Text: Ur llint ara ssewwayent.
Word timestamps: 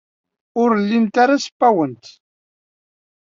Ur 0.61 0.69
llint 0.83 1.15
ara 1.23 1.35
ssewwayent. 1.43 2.05